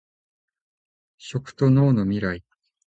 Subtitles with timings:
[1.19, 2.43] 食と農のミライ